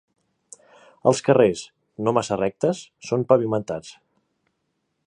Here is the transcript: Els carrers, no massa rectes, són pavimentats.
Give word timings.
Els 1.11 1.21
carrers, 1.27 1.61
no 2.07 2.15
massa 2.19 2.39
rectes, 2.41 2.83
són 3.11 3.29
pavimentats. 3.35 3.95